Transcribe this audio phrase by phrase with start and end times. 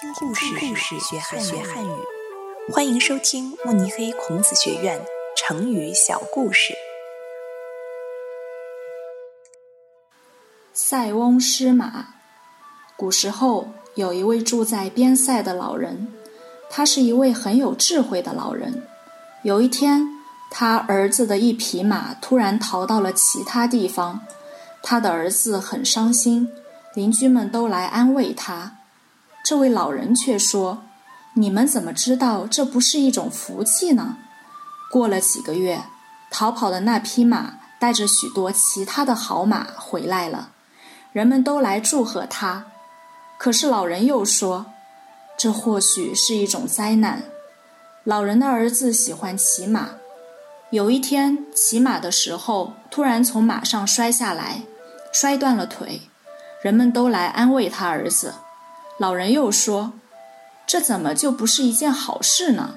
[0.00, 1.90] 听故事，学汉语。
[2.72, 4.98] 欢迎收听慕尼黑孔子学院
[5.36, 6.72] 成语小故事。
[10.72, 12.14] 塞翁失马。
[12.96, 16.08] 古时候有一位住在边塞的老人，
[16.70, 18.82] 他是一位很有智慧的老人。
[19.42, 20.08] 有一天，
[20.50, 24.22] 他儿子的一匹马突然逃到了其他地方，
[24.82, 26.50] 他的儿子很伤心，
[26.94, 28.78] 邻居们都来安慰他。
[29.50, 30.84] 这位老人却说
[31.34, 34.16] ：“你们怎么知道这不是一种福气呢？”
[34.92, 35.82] 过了几个月，
[36.30, 40.50] 逃跑的那匹马带着许多其他的好马回来了，
[41.10, 42.66] 人们都来祝贺他。
[43.38, 44.66] 可是老人又说
[45.36, 47.24] ：“这或许是一种灾难。”
[48.06, 49.88] 老人的儿子喜欢骑马，
[50.70, 54.62] 有一天骑马的时候，突然从马上摔下来，
[55.12, 56.02] 摔断了腿，
[56.62, 58.34] 人们都来安慰他儿子。
[59.00, 59.94] 老人又说
[60.68, 62.74] ：“这怎么就不是一件好事呢？”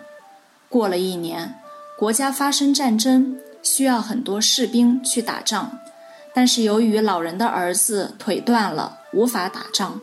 [0.70, 1.60] 过了一年，
[2.00, 5.80] 国家发生战争，需要很多士兵去打仗，
[6.34, 10.00] 但是由于老人的儿子腿断了，无法打仗。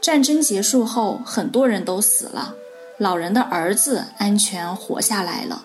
[0.00, 2.54] 战争结束后，很多人都死了，
[2.96, 5.64] 老人的儿子安全活下来了。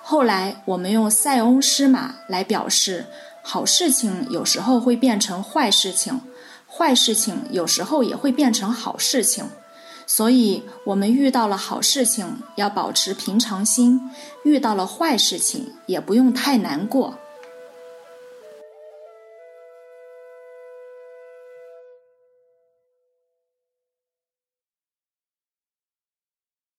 [0.00, 3.06] 后来，我们用“塞翁失马”来表示，
[3.42, 6.20] 好事情有时候会变成坏事情。
[6.78, 9.46] 坏事情有时候也会变成好事情，
[10.06, 14.00] 所以我们遇到了好事情要保持平常心，
[14.44, 17.18] 遇到了坏事情也不用太难过。